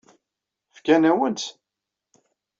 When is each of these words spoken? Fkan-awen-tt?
Fkan-awen-tt? 0.75 1.49